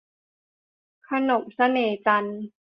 [1.09, 2.41] ขนมเสน่ห์จันทร์